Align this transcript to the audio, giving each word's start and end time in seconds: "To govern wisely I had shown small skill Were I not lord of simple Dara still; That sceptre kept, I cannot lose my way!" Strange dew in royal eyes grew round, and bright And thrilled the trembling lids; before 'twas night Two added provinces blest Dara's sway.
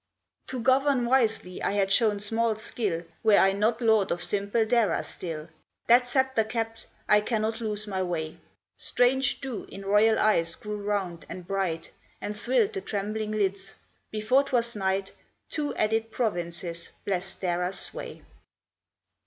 "To 0.47 0.59
govern 0.59 1.05
wisely 1.05 1.61
I 1.61 1.73
had 1.73 1.91
shown 1.93 2.19
small 2.19 2.55
skill 2.55 3.03
Were 3.21 3.37
I 3.37 3.51
not 3.53 3.81
lord 3.81 4.09
of 4.11 4.19
simple 4.19 4.65
Dara 4.65 5.03
still; 5.03 5.47
That 5.85 6.07
sceptre 6.07 6.43
kept, 6.45 6.87
I 7.07 7.21
cannot 7.21 7.61
lose 7.61 7.85
my 7.85 8.01
way!" 8.01 8.39
Strange 8.75 9.41
dew 9.41 9.65
in 9.71 9.85
royal 9.85 10.17
eyes 10.17 10.55
grew 10.55 10.81
round, 10.81 11.27
and 11.29 11.45
bright 11.45 11.91
And 12.19 12.35
thrilled 12.35 12.73
the 12.73 12.81
trembling 12.81 13.33
lids; 13.33 13.75
before 14.09 14.43
'twas 14.43 14.75
night 14.75 15.11
Two 15.51 15.75
added 15.75 16.09
provinces 16.11 16.89
blest 17.05 17.39
Dara's 17.39 17.77
sway. 17.77 18.23